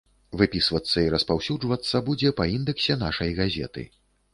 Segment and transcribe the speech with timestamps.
[0.39, 3.91] Выпісвацца і распаўсюджвацца будзе па індэксе нашай газеты.